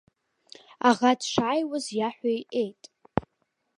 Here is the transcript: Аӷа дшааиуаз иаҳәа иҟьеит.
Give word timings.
Аӷа 0.89 1.11
дшааиуаз 1.19 1.85
иаҳәа 1.99 2.31
иҟьеит. 2.37 2.83